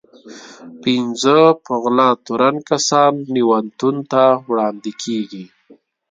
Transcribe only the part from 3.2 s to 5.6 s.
نياوتون ته وړاندې کېږي.